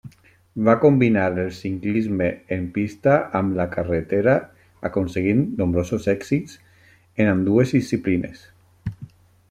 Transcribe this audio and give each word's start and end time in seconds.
Va 0.67 0.73
combinar 0.83 1.25
el 1.41 1.49
ciclisme 1.57 2.29
en 2.55 2.63
pista 2.79 3.13
amb 3.41 3.55
la 3.59 3.67
carretera, 3.77 4.35
aconseguint 4.91 5.45
nombrosos 5.61 6.09
èxits 6.19 6.59
en 7.25 7.33
ambdues 7.37 7.77
disciplines. 7.81 8.47